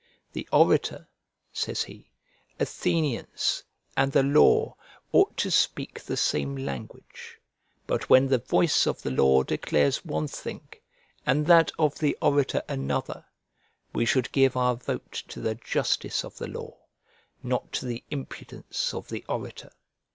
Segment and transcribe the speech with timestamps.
[0.33, 1.07] "The orator,"
[1.53, 2.09] says he,
[2.59, 3.63] "Athenians,
[3.95, 4.73] and the law,
[5.11, 7.37] ought to speak the same language;
[7.85, 10.67] but when the voice of the law declares one thing,
[11.23, 13.27] and that of the orator another
[13.93, 16.79] we should give our vote to the justice of the law,
[17.43, 19.71] not to the impudence of the orator."